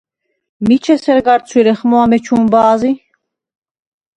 მიჩ 0.67 0.87
ესერ 0.93 1.19
გარ 1.27 1.39
ცვირეხმო 1.49 1.97
ამჩუნ 2.05 2.43
ბა̄ზი? 2.53 2.91